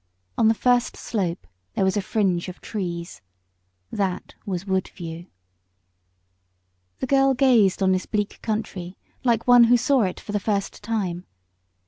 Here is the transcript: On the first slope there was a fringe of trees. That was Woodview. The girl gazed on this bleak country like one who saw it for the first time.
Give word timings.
On 0.35 0.47
the 0.47 0.55
first 0.55 0.97
slope 0.97 1.45
there 1.75 1.85
was 1.85 1.95
a 1.95 2.01
fringe 2.01 2.49
of 2.49 2.59
trees. 2.59 3.21
That 3.91 4.33
was 4.47 4.65
Woodview. 4.65 5.27
The 6.97 7.05
girl 7.05 7.35
gazed 7.35 7.83
on 7.83 7.91
this 7.91 8.07
bleak 8.07 8.41
country 8.41 8.97
like 9.23 9.45
one 9.47 9.65
who 9.65 9.77
saw 9.77 10.01
it 10.01 10.19
for 10.19 10.31
the 10.31 10.39
first 10.39 10.81
time. 10.81 11.27